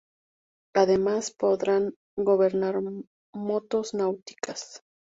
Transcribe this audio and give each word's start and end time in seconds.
Además, 0.73 1.29
podrán 1.29 1.93
gobernar 2.17 2.79
motos 3.35 3.93
náuticas. 3.93 4.81